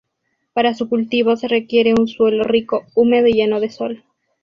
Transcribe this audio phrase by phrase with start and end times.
[0.53, 4.03] Para su cultivo se requiere un suelo rico, húmedo y lleno de sol.